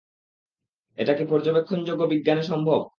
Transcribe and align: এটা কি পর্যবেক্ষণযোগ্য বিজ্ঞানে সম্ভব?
এটা 0.97 1.13
কি 1.13 1.23
পর্যবেক্ষণযোগ্য 1.29 2.01
বিজ্ঞানে 2.05 2.43
সম্ভব? 2.43 2.81